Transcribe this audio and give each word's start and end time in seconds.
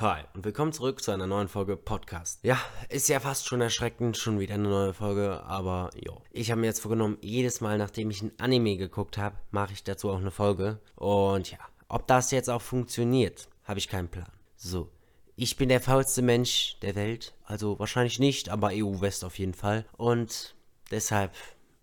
Hi 0.00 0.22
und 0.32 0.44
willkommen 0.44 0.72
zurück 0.72 1.02
zu 1.02 1.10
einer 1.10 1.26
neuen 1.26 1.48
Folge 1.48 1.76
Podcast. 1.76 2.38
Ja, 2.44 2.56
ist 2.88 3.08
ja 3.08 3.18
fast 3.18 3.48
schon 3.48 3.60
erschreckend, 3.60 4.16
schon 4.16 4.38
wieder 4.38 4.54
eine 4.54 4.68
neue 4.68 4.94
Folge, 4.94 5.42
aber 5.42 5.90
jo. 5.96 6.22
Ich 6.30 6.52
habe 6.52 6.60
mir 6.60 6.68
jetzt 6.68 6.82
vorgenommen, 6.82 7.18
jedes 7.20 7.60
Mal, 7.60 7.78
nachdem 7.78 8.08
ich 8.12 8.22
ein 8.22 8.30
Anime 8.38 8.76
geguckt 8.76 9.18
habe, 9.18 9.34
mache 9.50 9.72
ich 9.72 9.82
dazu 9.82 10.10
auch 10.10 10.18
eine 10.18 10.30
Folge. 10.30 10.78
Und 10.94 11.50
ja, 11.50 11.58
ob 11.88 12.06
das 12.06 12.30
jetzt 12.30 12.48
auch 12.48 12.62
funktioniert, 12.62 13.48
habe 13.64 13.80
ich 13.80 13.88
keinen 13.88 14.06
Plan. 14.06 14.30
So, 14.54 14.88
ich 15.34 15.56
bin 15.56 15.68
der 15.68 15.80
faulste 15.80 16.22
Mensch 16.22 16.76
der 16.80 16.94
Welt, 16.94 17.34
also 17.42 17.80
wahrscheinlich 17.80 18.20
nicht, 18.20 18.50
aber 18.50 18.70
EU-West 18.72 19.24
auf 19.24 19.36
jeden 19.40 19.54
Fall. 19.54 19.84
Und 19.96 20.54
deshalb, 20.92 21.34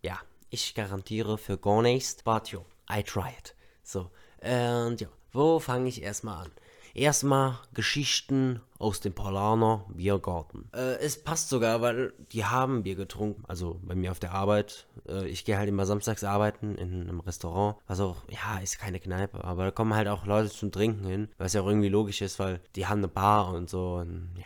ja, 0.04 0.18
ich 0.50 0.74
garantiere 0.74 1.38
für 1.38 1.58
gar 1.58 1.82
nichts, 1.82 2.24
but 2.24 2.48
jo, 2.48 2.66
I 2.90 3.04
try 3.04 3.32
it. 3.38 3.56
So, 3.84 4.10
und 4.42 5.02
ja, 5.02 5.10
wo 5.34 5.60
fange 5.60 5.90
ich 5.90 6.02
erstmal 6.02 6.46
an? 6.46 6.52
Erstmal 6.96 7.60
Geschichten 7.74 8.62
aus 8.80 9.02
dem 9.02 9.14
Polaner 9.14 9.86
Biergarten. 9.90 10.70
Äh, 10.74 10.96
es 11.00 11.22
passt 11.22 11.50
sogar, 11.50 11.82
weil 11.82 12.14
die 12.32 12.46
haben 12.46 12.84
Bier 12.84 12.96
getrunken. 12.96 13.44
Also 13.50 13.82
bei 13.84 13.96
mir 13.96 14.12
auf 14.12 14.20
der 14.20 14.32
Arbeit. 14.32 14.88
Äh, 15.06 15.28
ich 15.28 15.44
gehe 15.44 15.58
halt 15.58 15.68
immer 15.68 15.86
samstags 15.86 16.24
arbeiten 16.24 16.76
in 16.76 17.02
einem 17.02 17.20
Restaurant. 17.20 17.76
Was 17.88 18.00
auch, 18.00 18.24
ja, 18.30 18.60
ist 18.64 18.80
keine 18.80 19.02
Kneipe. 19.02 19.44
Aber 19.44 19.66
da 19.66 19.72
kommen 19.72 19.94
halt 19.94 20.08
auch 20.08 20.26
Leute 20.26 20.50
zum 20.50 20.72
Trinken 20.72 21.06
hin. 21.06 21.28
Was 21.38 21.52
ja 21.52 21.62
auch 21.62 21.68
irgendwie 21.68 21.90
logisch 21.90 22.22
ist, 22.22 22.40
weil 22.40 22.62
die 22.78 22.88
haben 22.88 23.00
eine 23.00 23.10
Bar 23.10 23.54
und 23.54 23.70
so. 23.70 23.96
Und 23.96 24.30
ja, 24.38 24.46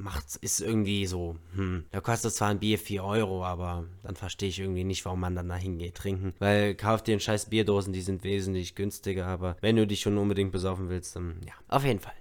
macht's, 0.00 0.36
ist 0.36 0.60
irgendwie 0.60 1.06
so, 1.06 1.36
hm, 1.54 1.84
da 1.90 2.00
kostet 2.00 2.32
zwar 2.32 2.48
ein 2.48 2.58
Bier 2.58 2.78
4 2.78 3.04
Euro, 3.04 3.44
aber 3.44 3.84
dann 4.02 4.16
verstehe 4.16 4.48
ich 4.48 4.58
irgendwie 4.58 4.84
nicht, 4.84 5.04
warum 5.04 5.20
man 5.20 5.34
dann 5.34 5.48
da 5.48 5.56
hingeht 5.56 5.94
trinken. 5.94 6.34
Weil 6.38 6.74
kauf 6.74 7.02
dir 7.02 7.14
ein 7.14 7.20
scheiß 7.20 7.50
Bierdosen, 7.50 7.92
die 7.92 8.02
sind 8.02 8.24
wesentlich 8.24 8.74
günstiger, 8.74 9.26
aber 9.26 9.56
wenn 9.60 9.76
du 9.76 9.86
dich 9.86 10.00
schon 10.00 10.18
unbedingt 10.18 10.52
besaufen 10.52 10.88
willst, 10.88 11.16
dann 11.16 11.40
ja. 11.46 11.52
Auf 11.68 11.84
jeden 11.84 12.00
Fall. 12.00 12.14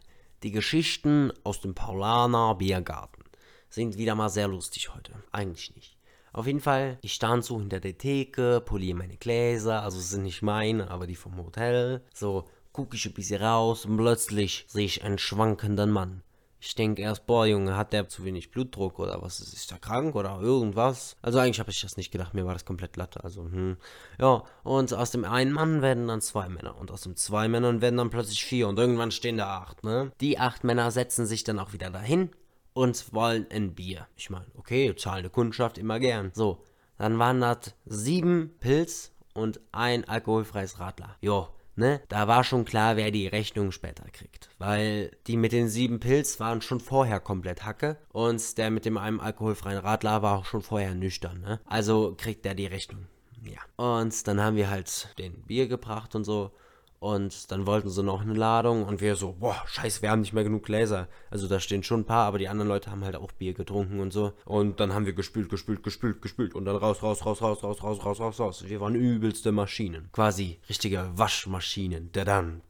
Die 0.43 0.51
Geschichten 0.51 1.34
aus 1.43 1.61
dem 1.61 1.75
Paulaner 1.75 2.55
Biergarten 2.55 3.23
sind 3.70 3.98
wieder 3.98 4.15
mal 4.15 4.29
sehr 4.29 4.48
lustig 4.48 4.93
heute. 4.93 5.13
Eigentlich 5.32 5.76
nicht. 5.76 5.98
Auf 6.32 6.45
jeden 6.48 6.61
Fall, 6.61 6.99
ich 7.01 7.13
stand 7.13 7.43
so 7.43 7.59
hinter 7.59 7.79
der 7.79 7.98
Theke, 7.98 8.61
poliere 8.61 8.98
meine 8.98 9.17
Gläser, 9.17 9.82
also 9.84 9.99
sind 9.99 10.23
nicht 10.23 10.41
meine, 10.41 10.89
aber 10.91 11.07
die 11.07 11.15
vom 11.15 11.37
Hotel. 11.37 12.04
So, 12.13 12.48
gucke 12.71 12.95
ich 12.95 13.05
ein 13.05 13.13
bisschen 13.13 13.41
raus 13.41 13.85
und 13.85 13.98
plötzlich 13.98 14.65
sehe 14.67 14.85
ich 14.85 15.04
einen 15.04 15.17
schwankenden 15.17 15.91
Mann. 15.91 16.21
Ich 16.62 16.76
denke 16.76 17.02
erst, 17.02 17.26
boah, 17.26 17.46
Junge, 17.46 17.77
hat 17.77 17.93
der 17.93 18.10
zu 18.10 18.26
wenig 18.26 18.52
Blutdruck 18.52 18.99
oder 18.99 19.21
was 19.21 19.40
ist, 19.40 19.54
ist 19.54 19.71
er 19.71 19.79
krank 19.79 20.15
oder 20.15 20.41
irgendwas? 20.41 21.16
Also 21.21 21.40
eigentlich 21.40 21.60
habe 21.60 21.71
ich 21.71 21.79
das 21.79 21.96
nicht 21.96 22.12
gedacht, 22.12 22.34
mir 22.34 22.46
war 22.46 22.54
das 22.54 22.66
komplett 22.66 22.98
Latte. 22.98 23.24
Also, 23.24 23.43
hm. 23.43 23.77
Ja, 24.20 24.43
und 24.63 24.93
aus 24.93 25.12
dem 25.12 25.24
einen 25.24 25.54
Mann 25.54 25.82
werden 25.82 26.07
dann 26.07 26.20
zwei 26.20 26.49
Männer 26.49 26.77
und 26.77 26.91
aus 26.91 27.01
dem 27.01 27.16
zwei 27.16 27.48
Männern 27.48 27.82
werden 27.82 27.96
dann 27.96 28.10
plötzlich 28.10 28.43
vier 28.43 28.68
und 28.68 28.77
irgendwann 28.77 29.12
stehen 29.12 29.38
da 29.38 29.60
acht, 29.60 29.84
ne? 29.84 30.12
Die 30.20 30.38
acht 30.38 30.66
Männer 30.66 30.91
setzen 30.91 31.26
sich 31.26 31.46
dann 31.46 31.60
auch 31.60 31.71
wieder 31.71 31.90
dahin 31.90 32.29
und 32.73 33.13
wollen 33.13 33.48
ein 33.51 33.73
Bier. 33.73 34.07
Ich 34.18 34.29
meine, 34.29 34.46
okay, 34.57 34.94
zahlende 34.96 35.29
Kundschaft 35.29 35.77
immer 35.77 35.99
gern. 35.99 36.32
So, 36.34 36.63
dann 36.98 37.20
waren 37.20 37.40
das 37.40 37.73
sieben 37.85 38.55
Pilz 38.60 39.12
und 39.34 39.62
ein 39.71 40.07
alkoholfreies 40.07 40.79
Radler. 40.79 41.16
Jo, 41.21 41.48
ne, 41.80 42.02
da 42.10 42.27
war 42.27 42.44
schon 42.44 42.66
klar, 42.66 42.96
wer 42.96 43.10
die 43.10 43.27
Rechnung 43.27 43.72
später 43.72 44.05
kriegt. 44.12 44.49
Weil 44.60 45.12
die 45.26 45.38
mit 45.38 45.52
den 45.52 45.68
sieben 45.68 45.99
Pilz 45.99 46.40
waren 46.40 46.62
schon 46.62 46.80
vorher 46.80 47.20
komplett 47.20 47.66
Hacke 47.66 47.98
und 48.12 48.58
der 48.58 48.70
mit 48.70 48.85
dem 48.85 48.98
einem 48.98 49.20
alkoholfreien 49.20 49.80
Radler 49.80 50.22
war 50.22 50.38
auch 50.38 50.46
schon 50.46 50.62
vorher 50.62 50.94
nüchtern, 50.94 51.41
ne? 51.41 51.60
Also 51.66 52.13
kriegt 52.16 52.46
der 52.46 52.54
die 52.54 52.68
Rechnung. 52.68 53.07
Ja. 53.44 53.62
Und 53.84 54.27
dann 54.27 54.41
haben 54.41 54.55
wir 54.55 54.70
halt 54.70 55.18
den 55.18 55.41
Bier 55.44 55.68
gebracht 55.68 56.13
und 56.13 56.24
so. 56.24 56.52
Und 56.99 57.49
dann 57.51 57.65
wollten 57.65 57.89
sie 57.89 58.03
noch 58.03 58.21
eine 58.21 58.33
Ladung 58.33 58.83
und 58.83 58.99
wir 58.99 59.15
so, 59.15 59.31
boah, 59.39 59.63
scheiße, 59.67 60.01
wir 60.01 60.11
haben 60.11 60.19
nicht 60.19 60.33
mehr 60.33 60.43
genug 60.43 60.63
Gläser. 60.63 61.07
Also 61.29 61.47
da 61.47 61.61
stehen 61.61 61.81
schon 61.81 62.01
ein 62.01 62.05
paar, 62.05 62.25
aber 62.25 62.39
die 62.39 62.49
anderen 62.49 62.67
Leute 62.67 62.91
haben 62.91 63.05
halt 63.05 63.15
auch 63.15 63.31
Bier 63.31 63.53
getrunken 63.53 64.01
und 64.01 64.11
so. 64.11 64.33
Und 64.44 64.81
dann 64.81 64.94
haben 64.94 65.05
wir 65.05 65.13
gespült, 65.13 65.50
gespült, 65.50 65.81
gespült, 65.81 66.22
gespült 66.22 66.55
und 66.55 66.66
dann 66.66 66.75
raus, 66.75 67.01
raus, 67.01 67.25
raus, 67.25 67.41
raus, 67.41 67.63
raus, 67.63 67.81
raus, 67.81 68.05
raus, 68.05 68.19
raus, 68.19 68.39
raus. 68.39 68.63
Wir 68.67 68.81
waren 68.81 68.95
übelste 68.95 69.53
Maschinen. 69.53 70.09
Quasi 70.11 70.59
richtige 70.67 71.09
Waschmaschinen. 71.15 72.11
Da 72.11 72.25
dann. 72.25 72.61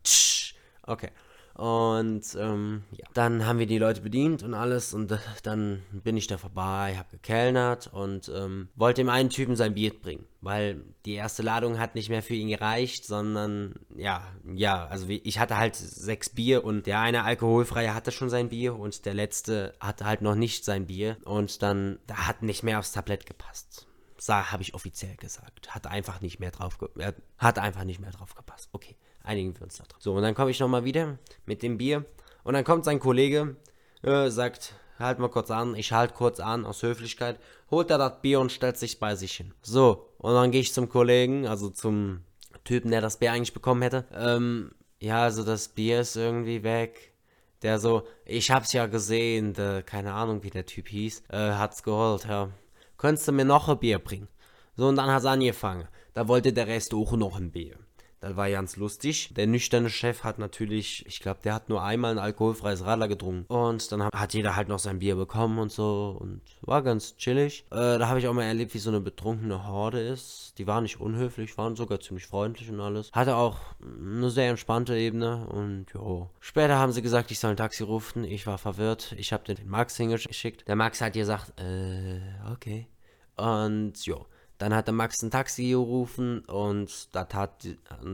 Okay. 0.84 1.10
Und 1.60 2.24
ähm, 2.40 2.84
ja. 2.92 3.06
dann 3.14 3.46
haben 3.46 3.60
wir 3.60 3.66
die 3.66 3.80
Leute 3.80 4.00
bedient 4.00 4.44
und 4.44 4.54
alles 4.54 4.94
und 4.94 5.12
dann 5.44 5.84
bin 5.92 6.16
ich 6.16 6.26
da 6.26 6.38
vorbei, 6.38 6.96
habe 6.98 7.10
gekellnert 7.12 7.88
und 7.92 8.32
ähm, 8.34 8.70
wollte 8.76 9.02
dem 9.02 9.10
einen 9.10 9.30
Typen 9.30 9.58
sein 9.58 9.74
Bier 9.74 9.92
bringen, 9.94 10.26
weil 10.40 10.82
die 11.04 11.16
erste 11.16 11.44
Ladung 11.44 11.78
hat 11.78 11.96
nicht 11.96 12.08
mehr 12.08 12.24
für 12.24 12.34
ihn 12.34 12.48
gereicht, 12.48 13.04
sondern 13.04 13.76
ja, 13.94 14.26
ja, 14.56 14.86
also 14.86 15.08
ich 15.10 15.38
hatte 15.40 15.58
halt 15.58 15.76
sechs 15.76 16.30
Bier 16.30 16.64
und 16.64 16.86
der 16.86 17.02
eine 17.02 17.26
alkoholfreie 17.26 17.94
hatte 17.94 18.14
schon 18.14 18.30
sein 18.30 18.48
Bier 18.48 18.80
und 18.80 19.06
der 19.06 19.14
letzte 19.14 19.74
hatte 19.82 20.06
halt 20.06 20.22
noch 20.22 20.36
nicht 20.36 20.64
sein 20.64 20.88
Bier 20.88 21.18
und 21.26 21.62
dann 21.62 22.00
da 22.08 22.26
hat 22.26 22.42
nicht 22.42 22.64
mehr 22.64 22.80
aufs 22.80 22.94
Tablett 22.94 23.26
gepasst 23.26 23.86
habe 24.28 24.64
ich 24.64 24.74
offiziell 24.74 25.16
gesagt. 25.16 25.74
Hat 25.74 25.88
einfach 25.88 26.20
nicht 26.20 26.42
mehr 26.42 26.52
drauf, 26.52 26.78
hat 27.38 27.58
einfach 27.58 27.86
nicht 27.86 28.02
mehr 28.02 28.12
drauf 28.12 28.36
gepasst. 28.36 28.68
Okay 28.74 28.98
einigen 29.30 29.56
wir 29.56 29.64
uns 29.64 29.78
da 29.78 29.84
drauf. 29.84 30.02
So, 30.02 30.14
und 30.14 30.24
dann 30.24 30.36
komme 30.36 30.52
ich 30.52 30.60
nochmal 30.60 30.84
wieder 30.84 31.18
mit 31.46 31.62
dem 31.62 31.78
Bier. 31.78 32.06
Und 32.44 32.56
dann 32.56 32.64
kommt 32.64 32.84
sein 32.84 33.00
Kollege, 33.00 33.56
äh, 34.02 34.30
sagt, 34.30 34.74
halt 34.98 35.20
mal 35.20 35.30
kurz 35.30 35.52
an, 35.52 35.76
ich 35.76 35.92
halt 35.92 36.14
kurz 36.16 36.40
an, 36.40 36.66
aus 36.66 36.84
Höflichkeit, 36.84 37.40
holt 37.72 37.90
er 37.92 37.98
das 37.98 38.22
Bier 38.22 38.40
und 38.40 38.52
stellt 38.52 38.78
sich 38.78 39.00
bei 39.00 39.16
sich 39.16 39.34
hin. 39.34 39.54
So, 39.62 40.10
und 40.18 40.34
dann 40.34 40.52
gehe 40.52 40.62
ich 40.62 40.74
zum 40.74 40.90
Kollegen, 40.90 41.48
also 41.48 41.70
zum 41.70 42.22
Typen, 42.64 42.92
der 42.92 43.02
das 43.02 43.18
Bier 43.18 43.32
eigentlich 43.32 43.54
bekommen 43.54 43.82
hätte. 43.82 44.06
Ähm, 44.14 44.72
ja, 45.00 45.24
also 45.24 45.44
das 45.44 45.70
Bier 45.70 46.02
ist 46.02 46.16
irgendwie 46.16 46.64
weg. 46.64 47.14
Der 47.62 47.78
so, 47.78 48.04
ich 48.26 48.52
hab's 48.52 48.74
ja 48.74 48.86
gesehen, 48.86 49.54
der, 49.54 49.84
keine 49.84 50.14
Ahnung, 50.14 50.44
wie 50.44 50.50
der 50.50 50.66
Typ 50.66 50.88
hieß, 50.88 51.24
äh, 51.30 51.52
hat's 51.54 51.84
geholt, 51.84 52.26
ja. 52.26 52.50
Könntest 52.98 53.28
du 53.28 53.32
mir 53.34 53.46
noch 53.46 53.68
ein 53.68 53.80
Bier 53.80 54.00
bringen? 54.00 54.28
So, 54.76 54.88
und 54.88 54.96
dann 54.96 55.12
hat's 55.12 55.26
angefangen. 55.26 55.88
Da 56.14 56.28
wollte 56.28 56.54
der 56.54 56.68
Rest 56.68 56.94
auch 56.94 57.12
noch 57.14 57.38
ein 57.38 57.52
Bier. 57.52 57.76
Das 58.22 58.36
war 58.36 58.50
ganz 58.50 58.76
lustig. 58.76 59.34
Der 59.34 59.48
nüchterne 59.48 59.90
Chef 59.90 60.24
hat 60.24 60.40
natürlich, 60.40 61.06
ich 61.08 61.22
glaube, 61.22 61.40
der 61.44 61.54
hat 61.54 61.70
nur 61.70 61.82
einmal 61.82 62.12
ein 62.12 62.20
alkoholfreies 62.20 62.84
Radler 62.86 63.08
getrunken. 63.08 63.46
Und 63.48 63.92
dann 63.92 64.04
hat 64.04 64.34
jeder 64.34 64.56
halt 64.56 64.68
noch 64.68 64.80
sein 64.80 65.00
Bier 65.00 65.16
bekommen 65.16 65.58
und 65.58 65.72
so. 65.72 66.18
Und 66.20 66.42
war 66.62 66.82
ganz 66.82 67.16
chillig. 67.16 67.66
Äh, 67.72 67.98
da 67.98 68.08
habe 68.10 68.20
ich 68.20 68.28
auch 68.28 68.34
mal 68.34 68.44
erlebt, 68.44 68.74
wie 68.74 68.80
so 68.80 68.90
eine 68.90 69.00
betrunkene 69.00 69.68
Horde 69.68 70.02
ist. 70.02 70.54
Die 70.58 70.68
waren 70.68 70.84
nicht 70.84 71.00
unhöflich, 71.00 71.58
waren 71.58 71.76
sogar 71.76 72.02
ziemlich 72.02 72.28
freundlich 72.28 72.70
und 72.70 72.82
alles. 72.82 73.10
Hatte 73.14 73.36
auch 73.36 73.58
eine 73.82 74.30
sehr 74.30 74.50
entspannte 74.50 74.96
Ebene. 74.96 75.48
Und 75.48 75.86
jo. 75.94 76.30
Später 76.42 76.78
haben 76.78 76.92
sie 76.92 77.02
gesagt, 77.02 77.32
ich 77.32 77.40
soll 77.40 77.52
ein 77.52 77.58
Taxi 77.58 77.84
rufen. 77.84 78.26
Ich 78.26 78.46
war 78.46 78.58
verwirrt. 78.58 79.16
Ich 79.18 79.32
habe 79.32 79.46
den 79.46 79.70
Max 79.70 79.96
hingeschickt. 79.96 80.68
Der 80.68 80.76
Max 80.76 81.00
hat 81.00 81.14
gesagt, 81.14 81.54
äh, 81.60 82.20
okay. 82.52 82.88
Und 83.38 84.06
jo. 84.06 84.26
Dann 84.60 84.76
hat 84.76 84.88
der 84.88 84.94
Max 84.94 85.24
ein 85.24 85.32
Taxi 85.32 85.70
gerufen 85.70 86.42
und 86.42 87.16
das, 87.16 87.34
hat, 87.34 87.66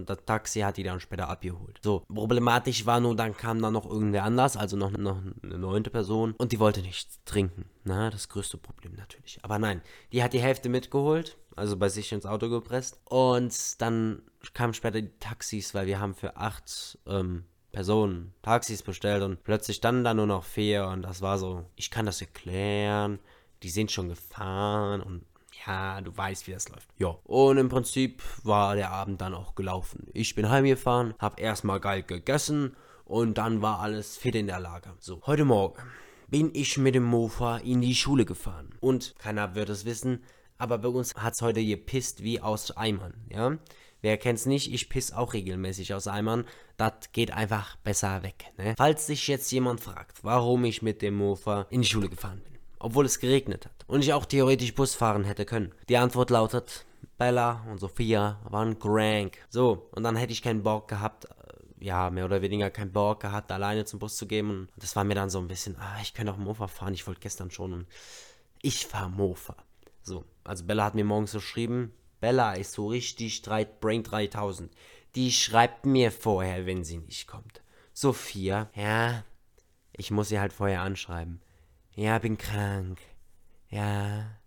das 0.05 0.17
Taxi 0.25 0.59
hat 0.59 0.77
die 0.77 0.83
dann 0.83 0.99
später 0.99 1.27
abgeholt. 1.27 1.79
So, 1.83 2.03
problematisch 2.07 2.85
war 2.85 2.99
nur, 2.99 3.15
dann 3.15 3.35
kam 3.35 3.61
da 3.61 3.71
noch 3.71 3.85
irgendwer 3.85 4.23
anders, 4.23 4.55
also 4.55 4.77
noch, 4.77 4.91
noch 4.91 5.17
eine 5.41 5.57
neunte 5.57 5.89
Person 5.89 6.35
und 6.37 6.51
die 6.51 6.59
wollte 6.59 6.81
nichts 6.81 7.19
trinken. 7.25 7.65
Na, 7.83 8.11
das 8.11 8.29
größte 8.29 8.57
Problem 8.57 8.93
natürlich. 8.95 9.39
Aber 9.41 9.57
nein, 9.57 9.81
die 10.11 10.23
hat 10.23 10.33
die 10.33 10.39
Hälfte 10.39 10.69
mitgeholt, 10.69 11.35
also 11.55 11.77
bei 11.77 11.89
sich 11.89 12.11
ins 12.11 12.27
Auto 12.27 12.47
gepresst 12.47 12.99
und 13.05 13.81
dann 13.81 14.21
kamen 14.53 14.75
später 14.75 15.01
die 15.01 15.17
Taxis, 15.19 15.73
weil 15.73 15.87
wir 15.87 15.99
haben 15.99 16.13
für 16.13 16.37
acht 16.37 16.99
ähm, 17.07 17.45
Personen 17.71 18.33
Taxis 18.43 18.83
bestellt 18.83 19.23
und 19.23 19.43
plötzlich 19.43 19.77
standen 19.77 20.03
da 20.03 20.13
nur 20.13 20.27
noch 20.27 20.43
vier 20.43 20.85
und 20.87 21.01
das 21.01 21.23
war 21.23 21.39
so, 21.39 21.65
ich 21.75 21.89
kann 21.89 22.05
das 22.05 22.21
erklären, 22.21 23.17
die 23.63 23.69
sind 23.69 23.91
schon 23.91 24.09
gefahren 24.09 25.01
und 25.01 25.25
ja, 25.65 26.01
du 26.01 26.15
weißt, 26.15 26.47
wie 26.47 26.51
das 26.51 26.69
läuft. 26.69 26.87
Ja. 26.97 27.17
Und 27.23 27.57
im 27.57 27.69
Prinzip 27.69 28.21
war 28.43 28.75
der 28.75 28.91
Abend 28.91 29.21
dann 29.21 29.33
auch 29.33 29.55
gelaufen. 29.55 30.07
Ich 30.13 30.35
bin 30.35 30.49
heimgefahren, 30.49 31.13
hab 31.19 31.39
erstmal 31.39 31.79
geil 31.79 32.03
gegessen 32.03 32.75
und 33.05 33.37
dann 33.37 33.61
war 33.61 33.79
alles 33.79 34.17
fit 34.17 34.35
in 34.35 34.47
der 34.47 34.59
Lage. 34.59 34.93
So, 34.99 35.21
heute 35.25 35.45
Morgen 35.45 35.81
bin 36.27 36.51
ich 36.53 36.77
mit 36.77 36.95
dem 36.95 37.03
Mofa 37.03 37.57
in 37.57 37.81
die 37.81 37.95
Schule 37.95 38.25
gefahren. 38.25 38.69
Und 38.79 39.15
keiner 39.19 39.55
wird 39.55 39.69
es 39.69 39.85
wissen, 39.85 40.23
aber 40.57 40.77
bei 40.77 40.89
uns 40.89 41.13
hat 41.15 41.33
es 41.33 41.41
heute 41.41 41.63
gepisst 41.63 42.23
wie 42.23 42.41
aus 42.41 42.75
Eimern, 42.75 43.13
ja. 43.29 43.57
Wer 44.01 44.17
kennt's 44.17 44.45
nicht, 44.45 44.71
ich 44.71 44.87
piss 44.87 45.13
auch 45.13 45.33
regelmäßig 45.33 45.95
aus 45.95 46.07
Eimern. 46.07 46.45
Das 46.77 47.11
geht 47.11 47.31
einfach 47.31 47.75
besser 47.77 48.21
weg, 48.21 48.53
ne? 48.55 48.75
Falls 48.77 49.07
sich 49.07 49.27
jetzt 49.27 49.51
jemand 49.51 49.81
fragt, 49.81 50.23
warum 50.23 50.63
ich 50.65 50.83
mit 50.83 51.01
dem 51.01 51.15
Mofa 51.15 51.65
in 51.71 51.81
die 51.81 51.87
Schule 51.87 52.09
gefahren 52.09 52.41
bin 52.43 52.54
obwohl 52.79 53.05
es 53.05 53.19
geregnet 53.19 53.65
hat 53.65 53.85
und 53.87 54.03
ich 54.03 54.13
auch 54.13 54.25
theoretisch 54.25 54.75
Bus 54.75 54.95
fahren 54.95 55.23
hätte 55.23 55.45
können. 55.45 55.73
Die 55.89 55.97
Antwort 55.97 56.29
lautet, 56.29 56.85
Bella 57.17 57.65
und 57.69 57.79
Sophia 57.79 58.39
waren 58.49 58.77
crank. 58.79 59.37
So, 59.49 59.89
und 59.91 60.03
dann 60.03 60.15
hätte 60.15 60.33
ich 60.33 60.41
keinen 60.41 60.63
Bock 60.63 60.87
gehabt, 60.87 61.25
äh, 61.25 61.85
ja, 61.85 62.09
mehr 62.09 62.25
oder 62.25 62.41
weniger 62.41 62.69
keinen 62.69 62.91
Bock 62.91 63.21
gehabt, 63.21 63.51
alleine 63.51 63.85
zum 63.85 63.99
Bus 63.99 64.17
zu 64.17 64.27
gehen. 64.27 64.49
Und 64.49 64.69
das 64.75 64.95
war 64.95 65.03
mir 65.03 65.15
dann 65.15 65.29
so 65.29 65.39
ein 65.39 65.47
bisschen, 65.47 65.77
ah, 65.77 65.97
ich 66.01 66.13
könnte 66.13 66.33
auch 66.33 66.37
Mofa 66.37 66.67
fahren, 66.67 66.93
ich 66.93 67.07
wollte 67.07 67.21
gestern 67.21 67.51
schon 67.51 67.73
und 67.73 67.87
ich 68.61 68.85
fahre 68.85 69.09
Mofa. 69.09 69.55
So, 70.01 70.25
also 70.43 70.65
Bella 70.65 70.85
hat 70.85 70.95
mir 70.95 71.05
morgens 71.05 71.31
geschrieben, 71.31 71.93
Bella 72.19 72.53
ist 72.53 72.73
so 72.73 72.87
richtig 72.87 73.41
Brain 73.79 74.03
3000. 74.03 74.71
Die 75.15 75.31
schreibt 75.31 75.85
mir 75.85 76.11
vorher, 76.11 76.65
wenn 76.65 76.83
sie 76.83 76.97
nicht 76.97 77.27
kommt. 77.27 77.61
Sophia, 77.93 78.69
ja, 78.75 79.23
ich 79.93 80.11
muss 80.11 80.29
sie 80.29 80.39
halt 80.39 80.51
vorher 80.51 80.81
anschreiben. 80.81 81.41
Ja, 81.95 82.19
bin 82.19 82.37
krank. 82.37 82.99
Ja. 83.69 84.37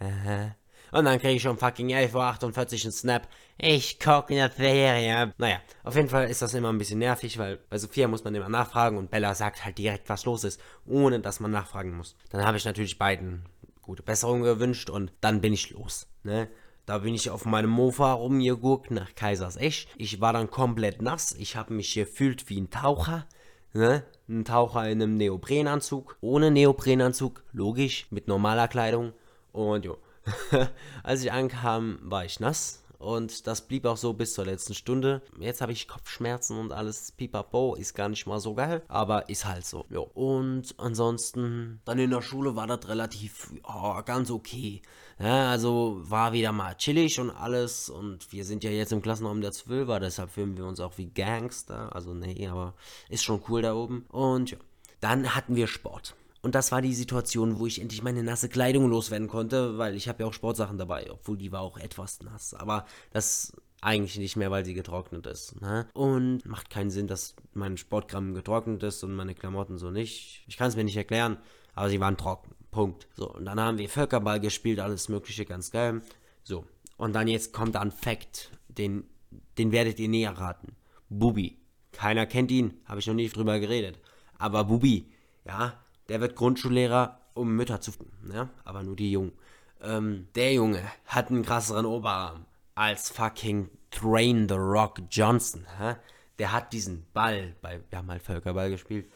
Aha. 0.00 0.56
Und 0.92 1.04
dann 1.04 1.20
kriege 1.20 1.34
ich 1.34 1.46
um 1.46 1.56
fucking 1.56 1.88
11.48 1.88 2.14
Uhr 2.14 2.82
einen 2.82 2.92
Snap. 2.92 3.28
Ich 3.58 4.00
gucke 4.00 4.34
eine 4.34 4.50
Serie. 4.50 5.32
Naja, 5.38 5.60
auf 5.84 5.94
jeden 5.94 6.08
Fall 6.08 6.28
ist 6.28 6.42
das 6.42 6.54
immer 6.54 6.72
ein 6.72 6.78
bisschen 6.78 6.98
nervig, 6.98 7.38
weil 7.38 7.58
bei 7.68 7.78
Sophia 7.78 8.08
muss 8.08 8.24
man 8.24 8.34
immer 8.34 8.48
nachfragen 8.48 8.98
und 8.98 9.10
Bella 9.10 9.34
sagt 9.36 9.64
halt 9.64 9.78
direkt, 9.78 10.08
was 10.08 10.24
los 10.24 10.42
ist, 10.42 10.60
ohne 10.86 11.20
dass 11.20 11.38
man 11.38 11.52
nachfragen 11.52 11.96
muss. 11.96 12.16
Dann 12.30 12.44
habe 12.44 12.56
ich 12.56 12.64
natürlich 12.64 12.98
beiden 12.98 13.44
gute 13.82 14.02
Besserung 14.02 14.42
gewünscht 14.42 14.90
und 14.90 15.12
dann 15.20 15.40
bin 15.40 15.52
ich 15.52 15.70
los. 15.70 16.08
Ne? 16.24 16.48
Da 16.86 16.98
bin 16.98 17.14
ich 17.14 17.30
auf 17.30 17.44
meinem 17.44 17.70
Mofa 17.70 18.14
rumgeguckt 18.14 18.90
nach 18.90 19.14
Kaisers 19.14 19.56
Esch. 19.56 19.86
Ich 19.96 20.20
war 20.20 20.32
dann 20.32 20.50
komplett 20.50 21.02
nass. 21.02 21.36
Ich 21.38 21.54
habe 21.54 21.72
mich 21.72 21.94
gefühlt 21.94 22.48
wie 22.48 22.60
ein 22.60 22.70
Taucher. 22.70 23.28
Ne? 23.72 24.02
Ein 24.28 24.44
Taucher 24.44 24.88
in 24.88 25.02
einem 25.02 25.16
Neoprenanzug. 25.16 26.16
Ohne 26.20 26.50
Neoprenanzug, 26.50 27.42
logisch, 27.52 28.06
mit 28.10 28.28
normaler 28.28 28.68
Kleidung. 28.68 29.12
Und 29.52 29.84
jo, 29.84 29.98
als 31.02 31.22
ich 31.22 31.32
ankam, 31.32 31.98
war 32.02 32.24
ich 32.24 32.40
nass. 32.40 32.82
Und 33.00 33.46
das 33.46 33.62
blieb 33.62 33.86
auch 33.86 33.96
so 33.96 34.12
bis 34.12 34.34
zur 34.34 34.44
letzten 34.44 34.74
Stunde. 34.74 35.22
Jetzt 35.38 35.62
habe 35.62 35.72
ich 35.72 35.88
Kopfschmerzen 35.88 36.58
und 36.58 36.70
alles. 36.70 37.12
Pipapo 37.12 37.74
ist 37.74 37.94
gar 37.94 38.10
nicht 38.10 38.26
mal 38.26 38.40
so 38.40 38.54
geil, 38.54 38.82
aber 38.88 39.30
ist 39.30 39.46
halt 39.46 39.64
so. 39.64 39.86
Jo. 39.88 40.02
Und 40.02 40.74
ansonsten, 40.76 41.80
dann 41.86 41.98
in 41.98 42.10
der 42.10 42.20
Schule 42.20 42.56
war 42.56 42.66
das 42.66 42.86
relativ 42.88 43.54
oh, 43.64 44.02
ganz 44.04 44.30
okay. 44.30 44.82
Ja, 45.18 45.50
also 45.50 45.98
war 46.02 46.34
wieder 46.34 46.52
mal 46.52 46.74
chillig 46.76 47.18
und 47.18 47.30
alles. 47.30 47.88
Und 47.88 48.30
wir 48.32 48.44
sind 48.44 48.64
ja 48.64 48.70
jetzt 48.70 48.92
im 48.92 49.00
Klassenraum 49.00 49.40
der 49.40 49.52
Zwölfer, 49.52 49.98
deshalb 49.98 50.30
filmen 50.30 50.58
wir 50.58 50.66
uns 50.66 50.78
auch 50.78 50.98
wie 50.98 51.06
Gangster. 51.06 51.94
Also 51.96 52.12
nee, 52.12 52.46
aber 52.48 52.74
ist 53.08 53.24
schon 53.24 53.42
cool 53.48 53.62
da 53.62 53.74
oben. 53.74 54.04
Und 54.10 54.50
ja, 54.50 54.58
dann 55.00 55.34
hatten 55.34 55.56
wir 55.56 55.68
Sport. 55.68 56.14
Und 56.42 56.54
das 56.54 56.72
war 56.72 56.80
die 56.80 56.94
Situation, 56.94 57.58
wo 57.58 57.66
ich 57.66 57.80
endlich 57.80 58.02
meine 58.02 58.22
nasse 58.22 58.48
Kleidung 58.48 58.88
loswerden 58.88 59.28
konnte, 59.28 59.76
weil 59.76 59.94
ich 59.94 60.08
habe 60.08 60.22
ja 60.22 60.28
auch 60.28 60.32
Sportsachen 60.32 60.78
dabei, 60.78 61.10
obwohl 61.10 61.36
die 61.36 61.52
war 61.52 61.60
auch 61.60 61.76
etwas 61.76 62.20
nass. 62.22 62.54
Aber 62.54 62.86
das 63.12 63.52
eigentlich 63.82 64.18
nicht 64.18 64.36
mehr, 64.36 64.50
weil 64.50 64.64
sie 64.64 64.74
getrocknet 64.74 65.26
ist. 65.26 65.60
Ne? 65.60 65.86
Und 65.94 66.44
macht 66.46 66.70
keinen 66.70 66.90
Sinn, 66.90 67.06
dass 67.06 67.34
mein 67.52 67.76
Sportkram 67.76 68.34
getrocknet 68.34 68.82
ist 68.82 69.02
und 69.04 69.14
meine 69.14 69.34
Klamotten 69.34 69.78
so 69.78 69.90
nicht. 69.90 70.44
Ich 70.46 70.56
kann 70.56 70.68
es 70.68 70.76
mir 70.76 70.84
nicht 70.84 70.96
erklären, 70.96 71.38
aber 71.74 71.88
sie 71.88 72.00
waren 72.00 72.16
trocken. 72.16 72.54
Punkt. 72.70 73.08
So, 73.16 73.32
und 73.32 73.44
dann 73.44 73.58
haben 73.58 73.78
wir 73.78 73.88
Völkerball 73.88 74.40
gespielt, 74.40 74.80
alles 74.80 75.08
Mögliche, 75.08 75.44
ganz 75.44 75.70
geil. 75.70 76.02
So, 76.44 76.64
und 76.96 77.14
dann 77.14 77.28
jetzt 77.28 77.52
kommt 77.52 77.76
ein 77.76 77.90
Fact, 77.90 78.50
den, 78.68 79.04
den 79.58 79.72
werdet 79.72 79.98
ihr 79.98 80.08
näher 80.08 80.32
raten. 80.32 80.76
Bubi. 81.08 81.58
Keiner 81.92 82.24
kennt 82.26 82.52
ihn, 82.52 82.80
habe 82.84 83.00
ich 83.00 83.06
noch 83.06 83.14
nie 83.14 83.28
drüber 83.28 83.58
geredet. 83.58 83.98
Aber 84.38 84.64
Bubi, 84.64 85.10
ja, 85.44 85.74
der 86.10 86.20
wird 86.20 86.34
Grundschullehrer, 86.34 87.20
um 87.34 87.54
Mütter 87.54 87.80
zu. 87.80 87.92
Ja, 88.34 88.50
aber 88.64 88.82
nur 88.82 88.96
die 88.96 89.12
Jungen. 89.12 89.32
Ähm, 89.80 90.26
der 90.34 90.52
Junge 90.52 90.82
hat 91.06 91.30
einen 91.30 91.44
krasseren 91.44 91.86
Oberarm 91.86 92.46
als 92.74 93.10
fucking 93.10 93.70
Train 93.92 94.48
the 94.48 94.56
Rock 94.56 95.00
Johnson. 95.08 95.64
Hä? 95.78 95.94
Der 96.40 96.52
hat 96.52 96.72
diesen 96.72 97.06
Ball, 97.12 97.54
bei, 97.62 97.80
wir 97.88 97.98
haben 97.98 98.10
halt 98.10 98.22
Völkerball 98.22 98.70
gespielt, 98.70 99.08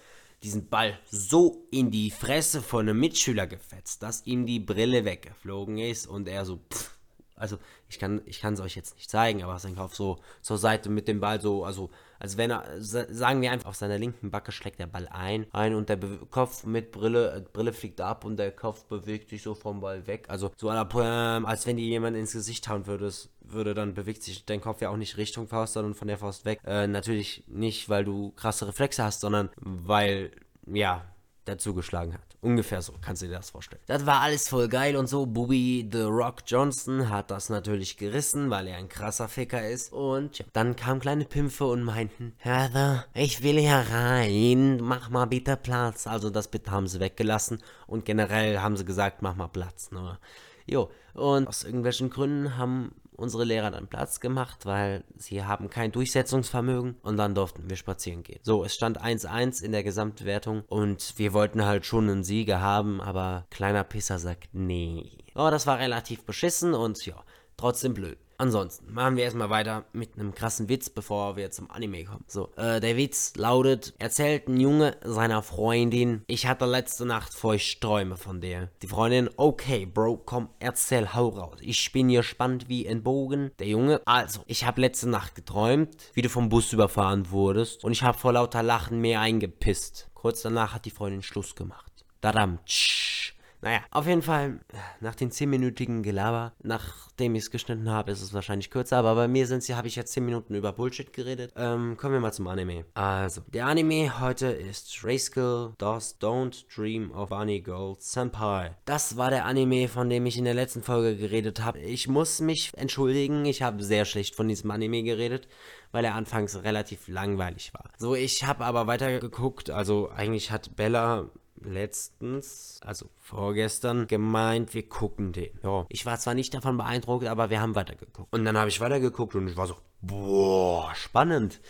diesen 0.44 0.68
Ball 0.68 0.96
so 1.10 1.66
in 1.72 1.90
die 1.90 2.12
Fresse 2.12 2.62
von 2.62 2.88
einem 2.88 3.00
Mitschüler 3.00 3.48
gefetzt, 3.48 4.02
dass 4.04 4.24
ihm 4.24 4.46
die 4.46 4.60
Brille 4.60 5.04
weggeflogen 5.04 5.78
ist 5.78 6.06
und 6.06 6.28
er 6.28 6.44
so, 6.44 6.60
pff, 6.72 6.96
also 7.34 7.58
ich 7.88 7.98
kann 7.98 8.22
es 8.26 8.60
euch 8.60 8.76
jetzt 8.76 8.94
nicht 8.94 9.10
zeigen, 9.10 9.42
aber 9.42 9.58
sein 9.58 9.74
Kopf 9.74 9.94
so 9.94 10.20
zur 10.42 10.58
Seite 10.58 10.90
mit 10.90 11.08
dem 11.08 11.18
Ball 11.18 11.40
so, 11.40 11.64
also 11.64 11.90
als 12.24 12.38
wenn 12.38 12.50
er, 12.50 12.64
sagen 12.78 13.42
wir 13.42 13.52
einfach, 13.52 13.68
auf 13.68 13.76
seiner 13.76 13.98
linken 13.98 14.30
Backe 14.30 14.50
schlägt 14.50 14.80
der 14.80 14.86
Ball 14.86 15.06
ein, 15.08 15.44
ein 15.52 15.74
und 15.74 15.90
der 15.90 15.96
Be 15.96 16.20
Kopf 16.30 16.64
mit 16.64 16.90
Brille, 16.90 17.44
Brille 17.52 17.74
fliegt 17.74 18.00
ab 18.00 18.24
und 18.24 18.38
der 18.38 18.50
Kopf 18.50 18.84
bewegt 18.84 19.28
sich 19.28 19.42
so 19.42 19.54
vom 19.54 19.82
Ball 19.82 20.06
weg. 20.06 20.24
Also 20.28 20.50
so 20.56 20.70
ähm, 20.70 21.44
als 21.44 21.66
wenn 21.66 21.76
dir 21.76 21.84
jemand 21.84 22.16
ins 22.16 22.32
Gesicht 22.32 22.66
hauen 22.66 22.86
würde, 22.86 23.12
würde, 23.42 23.74
dann 23.74 23.92
bewegt 23.92 24.22
sich 24.22 24.46
dein 24.46 24.62
Kopf 24.62 24.80
ja 24.80 24.88
auch 24.88 24.96
nicht 24.96 25.18
Richtung 25.18 25.48
Faust, 25.48 25.74
sondern 25.74 25.92
von 25.92 26.08
der 26.08 26.16
Faust 26.16 26.46
weg. 26.46 26.60
Äh, 26.64 26.86
natürlich 26.86 27.44
nicht, 27.46 27.90
weil 27.90 28.06
du 28.06 28.32
krasse 28.36 28.66
Reflexe 28.66 29.04
hast, 29.04 29.20
sondern 29.20 29.50
weil, 29.60 30.30
ja, 30.64 31.04
der 31.46 31.58
zugeschlagen 31.58 32.14
hat. 32.14 32.36
Ungefähr 32.40 32.82
so, 32.82 32.94
kannst 33.00 33.22
du 33.22 33.26
dir 33.26 33.34
das 33.34 33.50
vorstellen. 33.50 33.82
Das 33.86 34.06
war 34.06 34.20
alles 34.20 34.48
voll 34.48 34.68
geil 34.68 34.96
und 34.96 35.08
so. 35.08 35.26
Booby 35.26 35.88
The 35.90 36.02
Rock 36.02 36.42
Johnson 36.46 37.08
hat 37.08 37.30
das 37.30 37.48
natürlich 37.48 37.96
gerissen, 37.96 38.50
weil 38.50 38.66
er 38.66 38.76
ein 38.76 38.88
krasser 38.88 39.28
Ficker 39.28 39.66
ist. 39.66 39.92
Und 39.92 40.38
ja, 40.38 40.44
dann 40.52 40.76
kamen 40.76 41.00
kleine 41.00 41.24
Pimpfe 41.24 41.66
und 41.66 41.82
meinten, 41.82 42.34
Heather, 42.38 43.06
ich 43.14 43.42
will 43.42 43.58
hier 43.58 43.84
rein, 43.90 44.78
mach 44.80 45.10
mal 45.10 45.26
bitte 45.26 45.56
Platz. 45.56 46.06
Also 46.06 46.30
das 46.30 46.48
bitte 46.48 46.70
haben 46.70 46.86
sie 46.86 47.00
weggelassen 47.00 47.62
und 47.86 48.04
generell 48.04 48.60
haben 48.60 48.76
sie 48.76 48.84
gesagt, 48.84 49.22
mach 49.22 49.36
mal 49.36 49.48
Platz. 49.48 49.90
Ne? 49.90 50.18
Jo, 50.66 50.90
und 51.12 51.46
aus 51.46 51.64
irgendwelchen 51.64 52.10
Gründen 52.10 52.56
haben 52.56 52.94
unsere 53.16 53.44
Lehrer 53.44 53.70
dann 53.70 53.86
Platz 53.86 54.20
gemacht, 54.20 54.66
weil 54.66 55.04
sie 55.16 55.44
haben 55.44 55.70
kein 55.70 55.92
Durchsetzungsvermögen 55.92 56.96
und 57.02 57.16
dann 57.16 57.34
durften 57.34 57.68
wir 57.68 57.76
spazieren 57.76 58.22
gehen. 58.22 58.40
So, 58.42 58.64
es 58.64 58.74
stand 58.74 59.02
1-1 59.02 59.62
in 59.62 59.72
der 59.72 59.84
Gesamtwertung 59.84 60.62
und 60.68 61.14
wir 61.16 61.32
wollten 61.32 61.64
halt 61.64 61.86
schon 61.86 62.08
einen 62.08 62.24
Sieger 62.24 62.60
haben, 62.60 63.00
aber 63.00 63.46
kleiner 63.50 63.84
Pisser 63.84 64.18
sagt 64.18 64.48
nee. 64.52 65.18
Oh, 65.34 65.50
das 65.50 65.66
war 65.66 65.78
relativ 65.78 66.24
beschissen 66.24 66.74
und 66.74 67.04
ja, 67.06 67.22
trotzdem 67.56 67.94
blöd. 67.94 68.18
Ansonsten 68.38 68.92
machen 68.92 69.16
wir 69.16 69.24
erstmal 69.24 69.50
weiter 69.50 69.84
mit 69.92 70.18
einem 70.18 70.34
krassen 70.34 70.68
Witz, 70.68 70.90
bevor 70.90 71.36
wir 71.36 71.50
zum 71.50 71.70
Anime 71.70 72.04
kommen. 72.04 72.24
So, 72.26 72.50
äh, 72.56 72.80
der 72.80 72.96
Witz 72.96 73.32
lautet, 73.36 73.94
erzählt 73.98 74.48
ein 74.48 74.58
Junge 74.58 74.96
seiner 75.04 75.42
Freundin, 75.42 76.22
ich 76.26 76.46
hatte 76.46 76.66
letzte 76.66 77.06
Nacht 77.06 77.34
Feuchtträume 77.34 78.16
von 78.16 78.40
dir. 78.40 78.70
Die 78.82 78.88
Freundin, 78.88 79.30
okay, 79.36 79.86
Bro, 79.86 80.22
komm, 80.24 80.48
erzähl, 80.58 81.14
hau 81.14 81.28
raus. 81.28 81.58
Ich 81.60 81.92
bin 81.92 82.08
gespannt 82.08 82.68
wie 82.68 82.88
ein 82.88 83.02
Bogen. 83.02 83.52
Der 83.58 83.68
Junge, 83.68 84.00
also, 84.04 84.40
ich 84.46 84.64
habe 84.64 84.80
letzte 84.80 85.08
Nacht 85.08 85.34
geträumt, 85.34 85.96
wie 86.14 86.22
du 86.22 86.28
vom 86.28 86.48
Bus 86.48 86.72
überfahren 86.72 87.30
wurdest 87.30 87.84
und 87.84 87.92
ich 87.92 88.02
habe 88.02 88.18
vor 88.18 88.32
lauter 88.32 88.62
Lachen 88.62 89.00
mehr 89.00 89.20
eingepisst. 89.20 90.10
Kurz 90.14 90.42
danach 90.42 90.74
hat 90.74 90.84
die 90.86 90.90
Freundin 90.90 91.22
Schluss 91.22 91.54
gemacht. 91.54 91.92
Dadam, 92.20 92.58
tsch. 92.64 93.33
Naja, 93.64 93.80
auf 93.90 94.06
jeden 94.06 94.20
Fall, 94.20 94.60
nach 95.00 95.14
den 95.14 95.30
10-minütigen 95.30 96.02
Gelaber, 96.02 96.52
nachdem 96.62 97.34
ich 97.34 97.44
es 97.44 97.50
geschnitten 97.50 97.88
habe, 97.88 98.12
ist 98.12 98.20
es 98.20 98.34
wahrscheinlich 98.34 98.68
kürzer, 98.68 98.98
aber 98.98 99.14
bei 99.14 99.26
mir 99.26 99.46
sind 99.46 99.64
habe 99.74 99.88
ich 99.88 99.96
jetzt 99.96 100.12
10 100.12 100.22
Minuten 100.22 100.54
über 100.54 100.74
Bullshit 100.74 101.14
geredet. 101.14 101.54
Ähm, 101.56 101.96
kommen 101.96 102.12
wir 102.12 102.20
mal 102.20 102.32
zum 102.32 102.46
Anime. 102.46 102.84
Also, 102.92 103.40
der 103.46 103.64
Anime 103.64 104.20
heute 104.20 104.48
ist 104.48 105.02
Rayskull 105.02 105.72
Does 105.78 106.20
Don't 106.20 106.66
Dream 106.76 107.10
of 107.12 107.30
Bunny 107.30 107.62
Gold 107.62 108.02
Senpai. 108.02 108.76
Das 108.84 109.16
war 109.16 109.30
der 109.30 109.46
Anime, 109.46 109.88
von 109.88 110.10
dem 110.10 110.26
ich 110.26 110.36
in 110.36 110.44
der 110.44 110.52
letzten 110.52 110.82
Folge 110.82 111.16
geredet 111.16 111.64
habe. 111.64 111.78
Ich 111.78 112.06
muss 112.06 112.42
mich 112.42 112.70
entschuldigen, 112.76 113.46
ich 113.46 113.62
habe 113.62 113.82
sehr 113.82 114.04
schlecht 114.04 114.34
von 114.34 114.46
diesem 114.46 114.70
Anime 114.70 115.02
geredet 115.02 115.48
weil 115.94 116.04
er 116.04 116.16
anfangs 116.16 116.60
relativ 116.64 117.06
langweilig 117.06 117.72
war. 117.72 117.88
So, 117.98 118.16
ich 118.16 118.42
habe 118.42 118.64
aber 118.64 118.88
weitergeguckt, 118.88 119.70
also 119.70 120.10
eigentlich 120.10 120.50
hat 120.50 120.74
Bella 120.74 121.30
letztens, 121.64 122.78
also 122.82 123.06
vorgestern, 123.18 124.06
gemeint, 124.06 124.74
wir 124.74 124.88
gucken 124.88 125.32
den. 125.32 125.58
Ja, 125.62 125.86
ich 125.88 126.06
war 126.06 126.18
zwar 126.18 126.34
nicht 126.34 126.54
davon 126.54 126.76
beeindruckt, 126.76 127.26
aber 127.26 127.50
wir 127.50 127.60
haben 127.60 127.74
weitergeguckt. 127.74 128.32
Und 128.32 128.44
dann 128.44 128.56
habe 128.56 128.68
ich 128.68 128.80
weitergeguckt 128.80 129.34
und 129.34 129.48
ich 129.48 129.56
war 129.56 129.66
so, 129.66 129.76
boah, 130.02 130.94
spannend. 130.94 131.60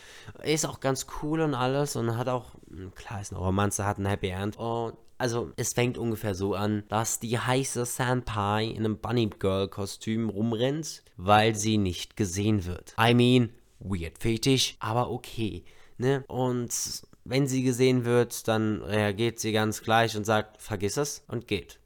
Ist 0.43 0.67
auch 0.67 0.81
ganz 0.81 1.07
cool 1.23 1.41
und 1.41 1.55
alles 1.55 1.97
und 1.97 2.17
hat 2.17 2.29
auch, 2.29 2.57
klar, 2.95 3.21
ist 3.21 3.33
eine 3.33 3.41
Romanze, 3.41 3.87
hat 3.87 3.99
ein 3.99 4.07
Happy 4.07 4.29
End. 4.29 4.59
Und 4.59 4.95
also 5.19 5.53
es 5.57 5.73
fängt 5.73 5.97
ungefähr 5.97 6.35
so 6.35 6.55
an, 6.55 6.85
dass 6.89 7.21
die 7.21 7.39
heiße 7.39 7.87
Senpai 7.87 8.67
in 8.67 8.85
einem 8.85 8.99
Bunny 8.99 9.31
Girl 9.39 9.69
Kostüm 9.69 10.29
rumrennt, 10.29 11.03
weil 11.17 11.55
sie 11.55 11.79
nicht 11.79 12.17
gesehen 12.17 12.65
wird. 12.67 12.95
I 13.01 13.15
mean, 13.15 13.51
weird 13.79 14.19
Fetisch, 14.19 14.77
aber 14.81 15.11
okay. 15.11 15.65
Ne? 15.97 16.25
Und 16.27 16.73
wenn 17.25 17.47
sie 17.47 17.63
gesehen 17.63 18.05
wird, 18.05 18.47
dann 18.49 18.83
reagiert 18.83 19.39
sie 19.39 19.53
ganz 19.53 19.83
gleich 19.83 20.17
und 20.17 20.25
sagt, 20.25 20.61
vergiss 20.61 20.97
es 20.97 21.25
und 21.29 21.49
geht. 21.49 21.81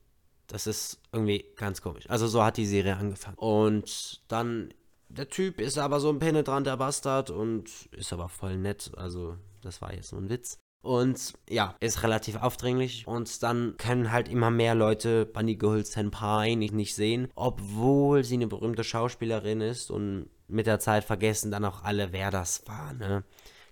Das 0.48 0.66
ist 0.66 1.00
irgendwie 1.12 1.44
ganz 1.56 1.82
komisch. 1.82 2.08
Also 2.08 2.26
so 2.26 2.42
hat 2.42 2.56
die 2.56 2.66
Serie 2.66 2.96
angefangen. 2.96 3.36
Und 3.36 4.22
dann, 4.28 4.72
der 5.08 5.28
Typ 5.28 5.60
ist 5.60 5.78
aber 5.78 6.00
so 6.00 6.08
ein 6.08 6.18
penetranter 6.18 6.76
Bastard 6.76 7.30
und 7.30 7.70
ist 7.92 8.12
aber 8.12 8.28
voll 8.28 8.56
nett. 8.56 8.90
Also 8.96 9.36
das 9.62 9.80
war 9.80 9.94
jetzt 9.94 10.12
nur 10.12 10.22
ein 10.22 10.30
Witz. 10.30 10.58
Und 10.80 11.34
ja, 11.50 11.74
ist 11.80 12.02
relativ 12.02 12.36
aufdringlich. 12.36 13.06
Und 13.06 13.42
dann 13.42 13.76
können 13.76 14.10
halt 14.10 14.28
immer 14.28 14.50
mehr 14.50 14.74
Leute 14.74 15.26
Bunny 15.26 15.56
Girl 15.56 15.84
Senpai 15.84 16.54
nicht, 16.54 16.72
nicht 16.72 16.94
sehen, 16.94 17.28
obwohl 17.34 18.24
sie 18.24 18.34
eine 18.34 18.46
berühmte 18.46 18.84
Schauspielerin 18.84 19.60
ist. 19.60 19.90
Und 19.90 20.30
mit 20.46 20.66
der 20.66 20.80
Zeit 20.80 21.04
vergessen 21.04 21.50
dann 21.50 21.64
auch 21.64 21.84
alle, 21.84 22.12
wer 22.12 22.30
das 22.30 22.66
war, 22.66 22.94
ne? 22.94 23.24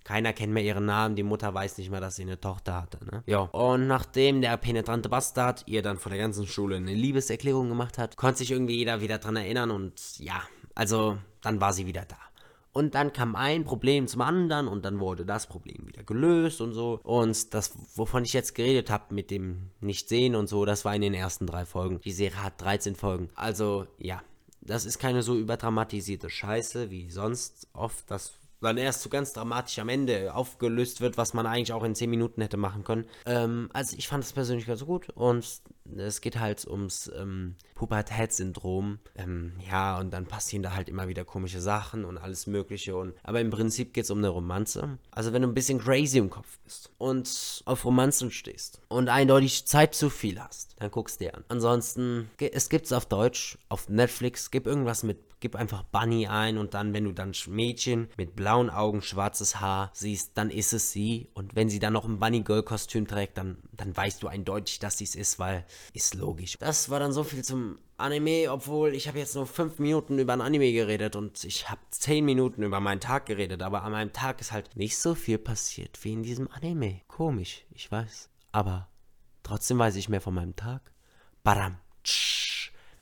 Keiner 0.07 0.31
kennt 0.31 0.53
mehr 0.53 0.63
ihren 0.63 0.85
Namen, 0.85 1.17
die 1.17 1.23
Mutter 1.23 1.53
weiß 1.53 1.77
nicht 1.79 1.91
mehr, 1.91 1.99
dass 1.99 2.15
sie 2.15 2.21
eine 2.21 2.39
Tochter 2.39 2.81
hatte, 2.81 3.03
ne? 3.03 3.23
Ja. 3.25 3.39
Und 3.39 3.87
nachdem 3.87 4.39
der 4.39 4.55
penetrante 4.55 5.09
Bastard 5.09 5.63
ihr 5.65 5.81
dann 5.81 5.97
vor 5.97 6.09
der 6.09 6.17
ganzen 6.17 6.47
Schule 6.47 6.77
eine 6.77 6.93
Liebeserklärung 6.93 7.67
gemacht 7.67 7.97
hat, 7.97 8.15
konnte 8.15 8.37
sich 8.37 8.51
irgendwie 8.51 8.77
jeder 8.77 9.01
wieder 9.01 9.17
dran 9.17 9.35
erinnern 9.35 9.69
und 9.69 10.17
ja, 10.19 10.41
also 10.75 11.17
dann 11.41 11.59
war 11.59 11.73
sie 11.73 11.87
wieder 11.87 12.05
da. 12.05 12.15
Und 12.71 12.95
dann 12.95 13.11
kam 13.11 13.35
ein 13.35 13.65
Problem 13.65 14.07
zum 14.07 14.21
anderen 14.21 14.69
und 14.69 14.85
dann 14.85 15.01
wurde 15.01 15.25
das 15.25 15.45
Problem 15.45 15.85
wieder 15.87 16.03
gelöst 16.03 16.61
und 16.61 16.71
so. 16.71 17.01
Und 17.03 17.53
das, 17.53 17.73
wovon 17.95 18.23
ich 18.23 18.31
jetzt 18.31 18.55
geredet 18.55 18.89
habe 18.89 19.13
mit 19.13 19.29
dem 19.29 19.71
Nicht-Sehen 19.81 20.35
und 20.35 20.47
so, 20.47 20.63
das 20.63 20.85
war 20.85 20.95
in 20.95 21.01
den 21.01 21.15
ersten 21.15 21.47
drei 21.47 21.65
Folgen. 21.65 21.99
Die 22.05 22.13
Serie 22.13 22.41
hat 22.41 22.61
13 22.61 22.95
Folgen. 22.95 23.27
Also, 23.35 23.87
ja. 23.97 24.21
Das 24.61 24.85
ist 24.85 24.99
keine 24.99 25.21
so 25.21 25.35
überdramatisierte 25.35 26.29
Scheiße 26.29 26.91
wie 26.91 27.09
sonst 27.09 27.67
oft. 27.73 28.09
Das 28.09 28.33
dann 28.61 28.77
erst 28.77 29.01
so 29.01 29.09
ganz 29.09 29.33
dramatisch 29.33 29.79
am 29.79 29.89
Ende 29.89 30.33
aufgelöst 30.33 31.01
wird, 31.01 31.17
was 31.17 31.33
man 31.33 31.45
eigentlich 31.45 31.73
auch 31.73 31.83
in 31.83 31.95
10 31.95 32.09
Minuten 32.09 32.41
hätte 32.41 32.57
machen 32.57 32.83
können. 32.83 33.05
Ähm, 33.25 33.69
also 33.73 33.95
ich 33.97 34.07
fand 34.07 34.23
es 34.23 34.33
persönlich 34.33 34.65
ganz 34.65 34.85
gut 34.85 35.09
und 35.09 35.61
es 35.95 36.21
geht 36.21 36.39
halt 36.39 36.65
ums 36.67 37.11
ähm, 37.15 37.55
Pubertätssyndrom. 37.75 38.99
Ähm, 39.15 39.53
ja, 39.69 39.99
und 39.99 40.11
dann 40.11 40.25
passieren 40.25 40.63
da 40.63 40.73
halt 40.73 40.89
immer 40.89 41.07
wieder 41.07 41.25
komische 41.25 41.61
Sachen 41.61 42.05
und 42.05 42.17
alles 42.17 42.47
Mögliche. 42.47 42.95
Und, 42.95 43.13
aber 43.23 43.41
im 43.41 43.49
Prinzip 43.49 43.93
geht 43.93 44.05
es 44.05 44.11
um 44.11 44.19
eine 44.19 44.29
Romanze. 44.29 44.97
Also 45.11 45.33
wenn 45.33 45.41
du 45.41 45.47
ein 45.47 45.53
bisschen 45.53 45.79
crazy 45.79 46.17
im 46.17 46.29
Kopf 46.29 46.59
bist 46.63 46.91
und 46.97 47.61
auf 47.65 47.85
Romanzen 47.85 48.31
stehst 48.31 48.81
und 48.89 49.09
eindeutig 49.09 49.65
Zeit 49.67 49.95
zu 49.95 50.09
viel 50.09 50.39
hast, 50.41 50.75
dann 50.79 50.91
guckst 50.91 51.19
du 51.19 51.25
dir 51.25 51.35
an. 51.35 51.43
Ansonsten, 51.47 52.29
es 52.39 52.69
gibt 52.69 52.85
es 52.85 52.93
auf 52.93 53.05
Deutsch, 53.05 53.57
auf 53.69 53.89
Netflix, 53.89 54.51
gib 54.51 54.67
irgendwas 54.67 55.03
mit 55.03 55.17
gib 55.39 55.55
einfach 55.55 55.83
Bunny 55.83 56.27
ein 56.27 56.57
und 56.57 56.73
dann, 56.73 56.93
wenn 56.93 57.03
du 57.03 57.11
dann 57.11 57.33
Mädchen 57.47 58.09
mit 58.17 58.35
blauen 58.35 58.69
Augen, 58.69 59.01
schwarzes 59.01 59.59
Haar 59.59 59.91
siehst, 59.93 60.31
dann 60.35 60.49
ist 60.49 60.73
es 60.73 60.91
sie. 60.91 61.29
Und 61.33 61.55
wenn 61.55 61.69
sie 61.69 61.79
dann 61.79 61.93
noch 61.93 62.05
ein 62.05 62.19
Bunny 62.19 62.41
Girl 62.41 62.63
Kostüm 62.63 63.07
trägt, 63.07 63.37
dann, 63.37 63.57
dann 63.71 63.95
weißt 63.95 64.23
du 64.23 64.27
eindeutig, 64.27 64.79
dass 64.79 64.97
sie 64.97 65.03
es 65.03 65.15
ist, 65.15 65.39
weil 65.39 65.65
ist 65.93 66.15
logisch. 66.15 66.57
Das 66.59 66.89
war 66.89 66.99
dann 66.99 67.11
so 67.11 67.23
viel 67.23 67.43
zum 67.43 67.79
Anime, 67.97 68.51
obwohl 68.51 68.93
ich 68.93 69.07
habe 69.07 69.19
jetzt 69.19 69.35
nur 69.35 69.47
5 69.47 69.79
Minuten 69.79 70.19
über 70.19 70.33
ein 70.33 70.41
Anime 70.41 70.71
geredet 70.71 71.15
und 71.15 71.43
ich 71.43 71.69
habe 71.69 71.81
10 71.89 72.23
Minuten 72.23 72.63
über 72.63 72.79
meinen 72.79 72.99
Tag 72.99 73.25
geredet, 73.25 73.61
aber 73.61 73.83
an 73.83 73.91
meinem 73.91 74.13
Tag 74.13 74.41
ist 74.41 74.51
halt 74.51 74.75
nicht 74.75 74.97
so 74.97 75.15
viel 75.15 75.37
passiert 75.37 76.03
wie 76.03 76.13
in 76.13 76.23
diesem 76.23 76.49
Anime. 76.51 77.01
Komisch, 77.07 77.65
ich 77.71 77.91
weiß. 77.91 78.29
Aber 78.51 78.87
trotzdem 79.43 79.79
weiß 79.79 79.95
ich 79.95 80.09
mehr 80.09 80.21
von 80.21 80.33
meinem 80.33 80.55
Tag. 80.55 80.81
Badam. 81.43 81.77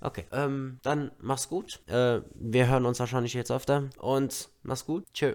Okay, 0.02 0.26
ähm, 0.32 0.80
dann 0.84 1.12
mach's 1.20 1.50
gut. 1.50 1.82
Äh, 1.88 2.22
wir 2.36 2.68
hören 2.68 2.86
uns 2.86 3.00
wahrscheinlich 3.00 3.34
jetzt 3.34 3.52
öfter 3.52 3.90
und 3.98 4.50
mach's 4.62 4.86
gut. 4.86 5.04
Tschö. 5.14 5.34